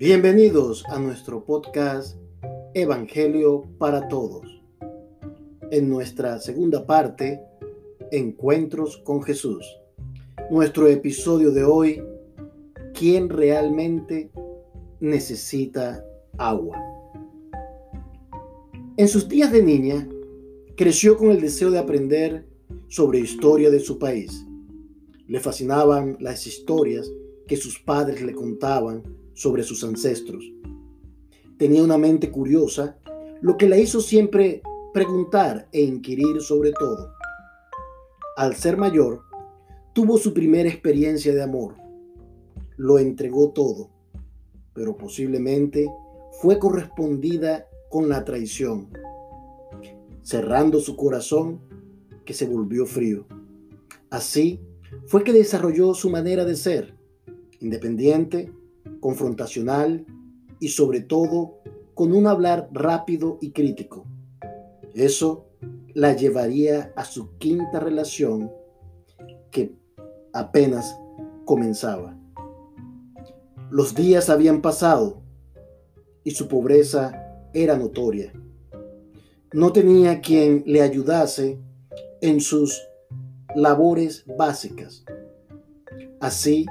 Bienvenidos 0.00 0.82
a 0.88 0.98
nuestro 0.98 1.44
podcast 1.44 2.16
Evangelio 2.72 3.68
para 3.76 4.08
Todos. 4.08 4.46
En 5.70 5.90
nuestra 5.90 6.38
segunda 6.38 6.86
parte, 6.86 7.38
Encuentros 8.10 8.96
con 9.04 9.22
Jesús. 9.22 9.62
Nuestro 10.50 10.88
episodio 10.88 11.50
de 11.50 11.64
hoy, 11.64 12.02
¿quién 12.94 13.28
realmente 13.28 14.30
necesita 15.00 16.02
agua? 16.38 16.78
En 18.96 19.06
sus 19.06 19.28
días 19.28 19.52
de 19.52 19.62
niña, 19.62 20.08
creció 20.78 21.18
con 21.18 21.30
el 21.30 21.42
deseo 21.42 21.70
de 21.70 21.78
aprender 21.78 22.46
sobre 22.88 23.18
historia 23.18 23.68
de 23.68 23.80
su 23.80 23.98
país. 23.98 24.46
Le 25.26 25.40
fascinaban 25.40 26.16
las 26.20 26.46
historias 26.46 27.12
que 27.46 27.58
sus 27.58 27.78
padres 27.78 28.22
le 28.22 28.32
contaban 28.32 29.19
sobre 29.40 29.62
sus 29.62 29.82
ancestros. 29.84 30.52
Tenía 31.56 31.82
una 31.82 31.96
mente 31.96 32.30
curiosa, 32.30 32.98
lo 33.40 33.56
que 33.56 33.70
la 33.70 33.78
hizo 33.78 34.02
siempre 34.02 34.60
preguntar 34.92 35.66
e 35.72 35.80
inquirir 35.80 36.42
sobre 36.42 36.72
todo. 36.72 37.14
Al 38.36 38.54
ser 38.54 38.76
mayor, 38.76 39.22
tuvo 39.94 40.18
su 40.18 40.34
primera 40.34 40.68
experiencia 40.68 41.34
de 41.34 41.42
amor. 41.42 41.76
Lo 42.76 42.98
entregó 42.98 43.48
todo, 43.52 43.88
pero 44.74 44.98
posiblemente 44.98 45.90
fue 46.42 46.58
correspondida 46.58 47.66
con 47.88 48.10
la 48.10 48.26
traición, 48.26 48.90
cerrando 50.20 50.80
su 50.80 50.96
corazón 50.96 51.60
que 52.26 52.34
se 52.34 52.46
volvió 52.46 52.84
frío. 52.84 53.24
Así 54.10 54.60
fue 55.06 55.24
que 55.24 55.32
desarrolló 55.32 55.94
su 55.94 56.10
manera 56.10 56.44
de 56.44 56.56
ser, 56.56 56.94
independiente, 57.58 58.52
confrontacional 59.00 60.06
y 60.58 60.68
sobre 60.68 61.00
todo 61.00 61.60
con 61.94 62.12
un 62.12 62.26
hablar 62.26 62.68
rápido 62.72 63.38
y 63.40 63.50
crítico. 63.50 64.06
Eso 64.94 65.46
la 65.94 66.14
llevaría 66.14 66.92
a 66.96 67.04
su 67.04 67.36
quinta 67.38 67.80
relación 67.80 68.50
que 69.50 69.74
apenas 70.32 70.96
comenzaba. 71.44 72.16
Los 73.70 73.94
días 73.94 74.30
habían 74.30 74.62
pasado 74.62 75.22
y 76.24 76.32
su 76.32 76.48
pobreza 76.48 77.48
era 77.52 77.76
notoria. 77.76 78.32
No 79.52 79.72
tenía 79.72 80.20
quien 80.20 80.62
le 80.66 80.82
ayudase 80.82 81.58
en 82.20 82.40
sus 82.40 82.80
labores 83.54 84.24
básicas. 84.38 85.04
Así, 86.20 86.66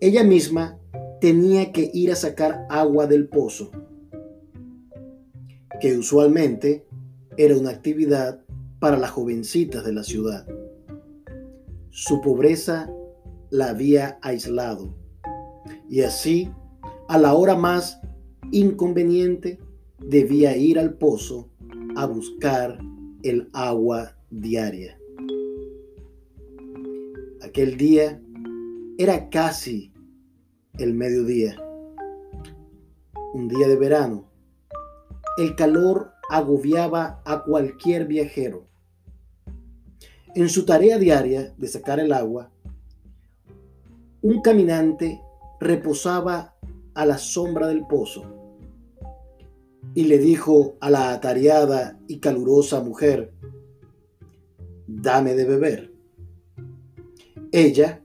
ella 0.00 0.24
misma 0.24 0.77
tenía 1.20 1.72
que 1.72 1.90
ir 1.92 2.12
a 2.12 2.16
sacar 2.16 2.66
agua 2.68 3.06
del 3.06 3.28
pozo, 3.28 3.70
que 5.80 5.96
usualmente 5.96 6.86
era 7.36 7.56
una 7.56 7.70
actividad 7.70 8.40
para 8.78 8.96
las 8.98 9.10
jovencitas 9.10 9.84
de 9.84 9.92
la 9.92 10.02
ciudad. 10.02 10.46
Su 11.90 12.20
pobreza 12.20 12.90
la 13.50 13.70
había 13.70 14.18
aislado 14.22 14.94
y 15.88 16.02
así, 16.02 16.50
a 17.08 17.18
la 17.18 17.34
hora 17.34 17.56
más 17.56 18.00
inconveniente, 18.52 19.58
debía 19.98 20.56
ir 20.56 20.78
al 20.78 20.94
pozo 20.94 21.48
a 21.96 22.06
buscar 22.06 22.78
el 23.22 23.48
agua 23.52 24.16
diaria. 24.30 24.98
Aquel 27.42 27.76
día 27.76 28.20
era 28.98 29.30
casi 29.30 29.92
el 30.78 30.94
mediodía, 30.94 31.60
un 33.34 33.48
día 33.48 33.66
de 33.66 33.76
verano. 33.76 34.30
El 35.36 35.56
calor 35.56 36.12
agobiaba 36.30 37.20
a 37.24 37.42
cualquier 37.42 38.06
viajero. 38.06 38.68
En 40.36 40.48
su 40.48 40.64
tarea 40.64 40.98
diaria 40.98 41.52
de 41.56 41.66
sacar 41.66 41.98
el 41.98 42.12
agua, 42.12 42.52
un 44.22 44.40
caminante 44.40 45.20
reposaba 45.58 46.54
a 46.94 47.06
la 47.06 47.18
sombra 47.18 47.66
del 47.66 47.84
pozo 47.86 48.24
y 49.94 50.04
le 50.04 50.18
dijo 50.18 50.76
a 50.80 50.90
la 50.90 51.12
atareada 51.12 51.98
y 52.06 52.18
calurosa 52.18 52.80
mujer, 52.82 53.32
dame 54.86 55.34
de 55.34 55.44
beber. 55.44 55.92
Ella, 57.50 58.00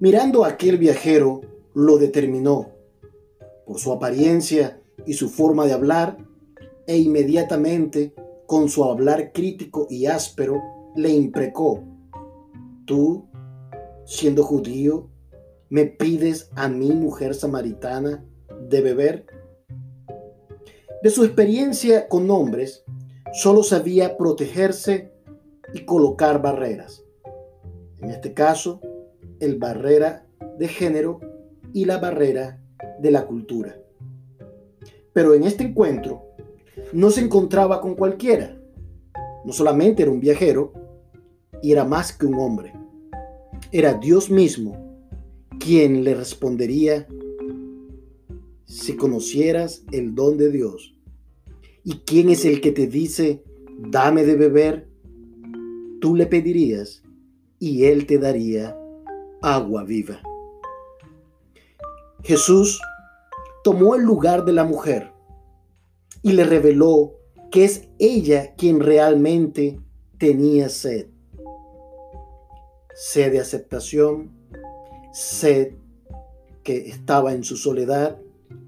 mirando 0.00 0.44
a 0.44 0.48
aquel 0.48 0.76
viajero, 0.76 1.53
lo 1.74 1.98
determinó 1.98 2.70
por 3.66 3.78
su 3.78 3.92
apariencia 3.92 4.80
y 5.06 5.14
su 5.14 5.28
forma 5.28 5.66
de 5.66 5.72
hablar, 5.72 6.18
e 6.86 6.98
inmediatamente, 6.98 8.14
con 8.46 8.68
su 8.68 8.84
hablar 8.84 9.32
crítico 9.32 9.86
y 9.90 10.06
áspero, 10.06 10.62
le 10.96 11.10
imprecó, 11.10 11.82
tú, 12.86 13.26
siendo 14.04 14.44
judío, 14.44 15.08
me 15.70 15.86
pides 15.86 16.50
a 16.54 16.68
mi 16.68 16.92
mujer 16.92 17.34
samaritana 17.34 18.24
de 18.68 18.80
beber. 18.80 19.26
De 21.02 21.10
su 21.10 21.24
experiencia 21.24 22.08
con 22.08 22.30
hombres, 22.30 22.84
solo 23.32 23.62
sabía 23.62 24.16
protegerse 24.16 25.12
y 25.72 25.84
colocar 25.84 26.40
barreras. 26.40 27.02
En 28.00 28.10
este 28.10 28.34
caso, 28.34 28.80
el 29.40 29.58
barrera 29.58 30.26
de 30.58 30.68
género 30.68 31.20
y 31.74 31.84
la 31.84 31.98
barrera 31.98 32.58
de 33.00 33.10
la 33.10 33.26
cultura. 33.26 33.76
Pero 35.12 35.34
en 35.34 35.42
este 35.42 35.64
encuentro 35.64 36.22
no 36.94 37.10
se 37.10 37.20
encontraba 37.20 37.82
con 37.82 37.94
cualquiera. 37.94 38.56
No 39.44 39.52
solamente 39.52 40.02
era 40.02 40.10
un 40.10 40.20
viajero, 40.20 40.72
y 41.62 41.72
era 41.72 41.84
más 41.84 42.12
que 42.12 42.26
un 42.26 42.34
hombre. 42.34 42.72
Era 43.72 43.94
Dios 43.94 44.30
mismo 44.30 45.02
quien 45.58 46.04
le 46.04 46.14
respondería, 46.14 47.06
si 48.66 48.96
conocieras 48.96 49.84
el 49.92 50.14
don 50.14 50.36
de 50.36 50.50
Dios, 50.50 50.94
¿y 51.82 52.00
quién 52.06 52.28
es 52.28 52.44
el 52.44 52.60
que 52.60 52.70
te 52.70 52.86
dice, 52.86 53.42
dame 53.78 54.24
de 54.24 54.36
beber? 54.36 54.88
Tú 56.00 56.14
le 56.14 56.26
pedirías 56.26 57.02
y 57.58 57.84
él 57.84 58.06
te 58.06 58.18
daría 58.18 58.76
agua 59.40 59.84
viva. 59.84 60.20
Jesús 62.24 62.80
tomó 63.62 63.96
el 63.96 64.02
lugar 64.02 64.46
de 64.46 64.54
la 64.54 64.64
mujer 64.64 65.12
y 66.22 66.32
le 66.32 66.44
reveló 66.44 67.18
que 67.50 67.66
es 67.66 67.88
ella 67.98 68.54
quien 68.56 68.80
realmente 68.80 69.78
tenía 70.16 70.70
sed. 70.70 71.08
Sed 72.94 73.30
de 73.30 73.40
aceptación, 73.40 74.32
sed 75.12 75.74
que 76.62 76.88
estaba 76.88 77.34
en 77.34 77.44
su 77.44 77.58
soledad, 77.58 78.18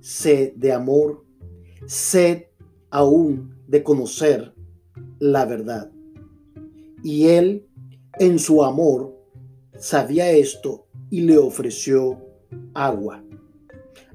sed 0.00 0.54
de 0.56 0.72
amor, 0.72 1.24
sed 1.86 2.46
aún 2.90 3.54
de 3.68 3.84
conocer 3.84 4.52
la 5.20 5.44
verdad. 5.44 5.92
Y 7.04 7.28
él, 7.28 7.68
en 8.18 8.40
su 8.40 8.64
amor, 8.64 9.16
sabía 9.78 10.32
esto 10.32 10.88
y 11.08 11.20
le 11.20 11.38
ofreció 11.38 12.18
agua 12.74 13.22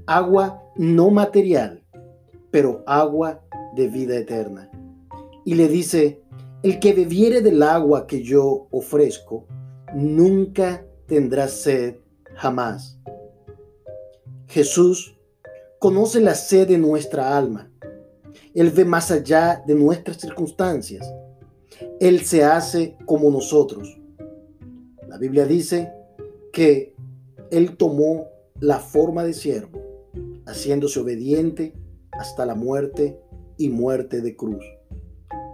agua 0.10 0.64
no 0.76 1.12
material, 1.12 1.84
pero 2.50 2.84
agua 2.88 3.44
de 3.76 3.88
vida 3.88 4.18
eterna. 4.18 4.68
Y 5.46 5.54
le 5.54 5.68
dice, 5.68 6.24
el 6.64 6.80
que 6.80 6.94
bebiere 6.94 7.42
del 7.42 7.62
agua 7.62 8.08
que 8.08 8.24
yo 8.24 8.68
ofrezco, 8.72 9.46
nunca 9.94 10.84
tendrá 11.06 11.48
sed 11.48 11.98
jamás. 12.34 13.00
Jesús 14.48 15.16
conoce 15.78 16.20
la 16.22 16.34
sed 16.34 16.70
de 16.70 16.80
nuestra 16.80 17.38
alma. 17.38 17.72
Él 18.56 18.72
ve 18.72 18.86
más 18.86 19.12
allá 19.12 19.62
de 19.68 19.76
nuestras 19.76 20.18
circunstancias. 20.18 21.08
Él 22.00 22.22
se 22.22 22.44
hace 22.44 22.98
como 23.06 23.30
nosotros. 23.30 24.00
La 25.08 25.20
Biblia 25.20 25.46
dice 25.46 25.94
que 26.52 26.96
Él 27.52 27.78
tomó 27.78 28.28
la 28.60 28.80
forma 28.80 29.24
de 29.24 29.34
siervo 29.34 29.89
haciéndose 30.50 31.00
obediente 31.00 31.74
hasta 32.12 32.46
la 32.46 32.56
muerte 32.56 33.20
y 33.58 33.70
muerte 33.70 34.22
de 34.22 34.36
cruz. 34.36 34.64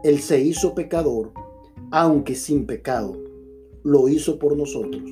Él 0.03 0.19
se 0.19 0.41
hizo 0.41 0.75
pecador, 0.75 1.33
aunque 1.91 2.35
sin 2.35 2.65
pecado, 2.65 3.17
lo 3.83 4.07
hizo 4.07 4.39
por 4.39 4.55
nosotros 4.57 5.03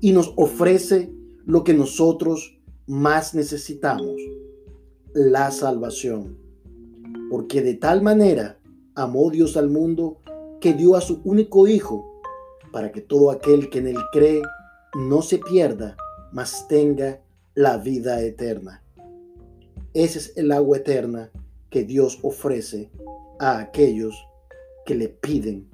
y 0.00 0.12
nos 0.12 0.32
ofrece 0.36 1.12
lo 1.44 1.64
que 1.64 1.74
nosotros 1.74 2.58
más 2.86 3.34
necesitamos, 3.34 4.16
la 5.12 5.50
salvación. 5.50 6.38
Porque 7.30 7.62
de 7.62 7.74
tal 7.74 8.02
manera 8.02 8.58
amó 8.94 9.30
Dios 9.30 9.56
al 9.56 9.68
mundo 9.70 10.20
que 10.60 10.74
dio 10.74 10.96
a 10.96 11.00
su 11.00 11.20
único 11.24 11.66
Hijo, 11.66 12.20
para 12.72 12.90
que 12.90 13.00
todo 13.00 13.30
aquel 13.30 13.68
que 13.68 13.80
en 13.80 13.88
él 13.88 13.98
cree 14.12 14.42
no 14.94 15.22
se 15.22 15.38
pierda, 15.38 15.96
mas 16.32 16.66
tenga 16.68 17.20
la 17.54 17.76
vida 17.76 18.22
eterna. 18.22 18.82
Esa 19.94 20.18
es 20.18 20.32
el 20.36 20.52
agua 20.52 20.78
eterna 20.78 21.30
que 21.68 21.84
Dios 21.84 22.18
ofrece 22.22 22.90
a 23.38 23.58
aquellos 23.58 24.14
que 24.86 24.94
le 24.94 25.08
piden 25.08 25.68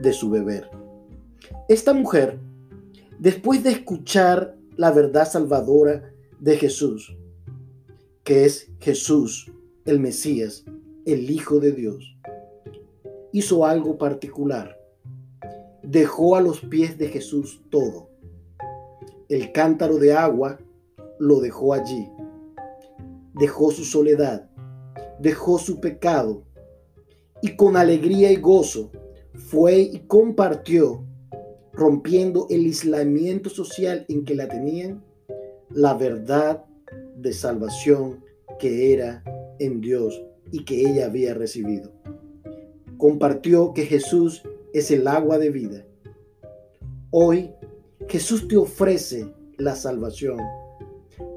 de 0.00 0.12
su 0.12 0.30
beber. 0.30 0.68
Esta 1.68 1.94
mujer, 1.94 2.38
después 3.18 3.62
de 3.62 3.70
escuchar 3.70 4.56
la 4.76 4.90
verdad 4.90 5.28
salvadora 5.28 6.12
de 6.38 6.56
Jesús, 6.56 7.16
que 8.24 8.44
es 8.44 8.70
Jesús, 8.80 9.50
el 9.84 10.00
Mesías, 10.00 10.64
el 11.06 11.30
Hijo 11.30 11.58
de 11.58 11.72
Dios, 11.72 12.16
hizo 13.32 13.64
algo 13.64 13.96
particular. 13.96 14.78
Dejó 15.82 16.36
a 16.36 16.40
los 16.40 16.60
pies 16.60 16.98
de 16.98 17.08
Jesús 17.08 17.62
todo. 17.70 18.08
El 19.28 19.50
cántaro 19.52 19.96
de 19.96 20.12
agua 20.12 20.58
lo 21.18 21.40
dejó 21.40 21.72
allí. 21.72 22.08
Dejó 23.34 23.70
su 23.70 23.84
soledad, 23.84 24.50
dejó 25.18 25.58
su 25.58 25.80
pecado 25.80 26.44
y 27.40 27.56
con 27.56 27.76
alegría 27.76 28.30
y 28.30 28.36
gozo 28.36 28.90
fue 29.34 29.80
y 29.80 30.00
compartió, 30.06 31.04
rompiendo 31.72 32.46
el 32.50 32.66
aislamiento 32.66 33.48
social 33.48 34.04
en 34.08 34.24
que 34.24 34.34
la 34.34 34.48
tenían, 34.48 35.02
la 35.70 35.94
verdad 35.94 36.64
de 37.16 37.32
salvación 37.32 38.22
que 38.58 38.92
era 38.92 39.24
en 39.58 39.80
Dios 39.80 40.22
y 40.50 40.64
que 40.64 40.82
ella 40.82 41.06
había 41.06 41.34
recibido. 41.34 41.90
Compartió 42.98 43.72
que 43.72 43.86
Jesús 43.86 44.42
es 44.72 44.90
el 44.90 45.08
agua 45.08 45.38
de 45.38 45.50
vida. 45.50 45.84
Hoy 47.10 47.50
Jesús 48.08 48.46
te 48.48 48.56
ofrece 48.56 49.32
la 49.56 49.74
salvación. 49.74 50.38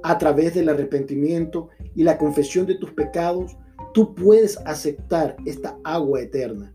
A 0.03 0.17
través 0.17 0.53
del 0.53 0.69
arrepentimiento 0.69 1.69
y 1.95 2.03
la 2.03 2.17
confesión 2.17 2.65
de 2.65 2.75
tus 2.75 2.91
pecados, 2.91 3.57
tú 3.93 4.13
puedes 4.13 4.57
aceptar 4.65 5.35
esta 5.45 5.77
agua 5.83 6.21
eterna. 6.21 6.73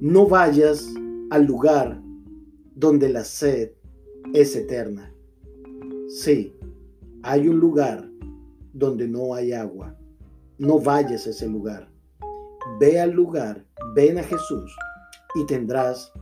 No 0.00 0.26
vayas 0.26 0.88
al 1.30 1.44
lugar 1.44 2.00
donde 2.74 3.08
la 3.08 3.24
sed 3.24 3.72
es 4.32 4.54
eterna. 4.54 5.12
Sí, 6.08 6.54
hay 7.22 7.48
un 7.48 7.58
lugar 7.58 8.08
donde 8.72 9.08
no 9.08 9.34
hay 9.34 9.52
agua. 9.52 9.96
No 10.58 10.78
vayas 10.78 11.26
a 11.26 11.30
ese 11.30 11.48
lugar. 11.48 11.88
Ve 12.78 13.00
al 13.00 13.10
lugar, 13.10 13.64
ven 13.94 14.18
a 14.18 14.22
Jesús 14.22 14.74
y 15.34 15.46
tendrás 15.46 16.12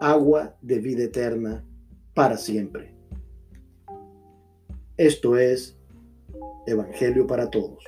agua 0.00 0.56
de 0.62 0.78
vida 0.78 1.04
eterna 1.04 1.64
para 2.14 2.36
siempre. 2.36 2.93
Esto 4.96 5.36
es 5.36 5.76
Evangelio 6.68 7.26
para 7.26 7.50
Todos. 7.50 7.82